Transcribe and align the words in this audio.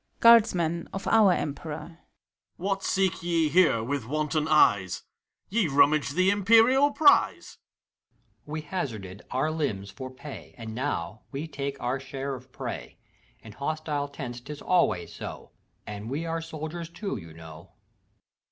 GUABDSHEK 0.21 0.87
(of 0.93 1.05
OUr 1.07 1.31
EliPEBOR). 1.35 1.99
What 2.57 2.81
seek 2.83 3.21
ye 3.21 3.49
here 3.49 3.83
with 3.83 4.07
wanton 4.07 4.47
eyesT 4.47 5.03
Ye 5.49 5.67
rummage 5.67 6.13
the 6.13 6.31
Imperial 6.31 6.89
prize! 6.89 7.59
HAVEQUICK. 8.09 8.47
We 8.47 8.61
hazarded 8.61 9.21
our 9.29 9.51
limbs 9.51 9.91
for 9.91 10.09
pay, 10.09 10.55
And 10.57 10.73
now 10.73 11.21
we 11.31 11.47
take 11.47 11.79
our 11.79 11.99
share 11.99 12.33
of 12.33 12.51
prey. 12.51 12.97
In 13.41 13.51
hostile 13.51 14.07
tents 14.07 14.39
't 14.41 14.51
is 14.51 14.61
always 14.63 15.13
so, 15.13 15.51
And 15.85 16.09
we 16.09 16.25
are 16.25 16.41
soldiers 16.41 16.89
too, 16.89 17.17
you 17.17 17.31
know. 17.35 17.69